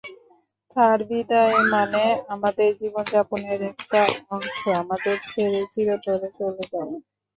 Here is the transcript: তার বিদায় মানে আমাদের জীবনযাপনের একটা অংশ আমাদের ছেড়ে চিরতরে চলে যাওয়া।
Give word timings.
তার 0.75 0.99
বিদায় 1.09 1.57
মানে 1.73 2.03
আমাদের 2.29 2.69
জীবনযাপনের 2.81 3.59
একটা 3.71 4.01
অংশ 4.31 4.59
আমাদের 4.81 5.15
ছেড়ে 5.27 5.61
চিরতরে 5.73 6.27
চলে 6.37 6.63
যাওয়া। 6.71 6.95